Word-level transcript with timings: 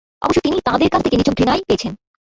অবশ্য 0.21 0.39
তিনি 0.41 0.57
তাঁদের 0.59 0.89
কাছ 0.89 1.01
থেকে 1.03 1.17
নিছক 1.17 1.35
ঘৃণাই 1.37 1.65
পেয়েছেন। 1.67 1.93